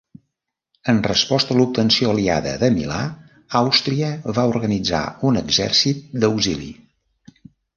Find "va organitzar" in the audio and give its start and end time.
4.39-5.03